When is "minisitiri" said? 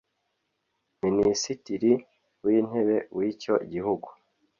1.03-1.91